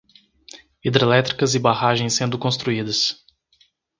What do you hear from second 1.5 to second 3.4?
e barragens sendo construídas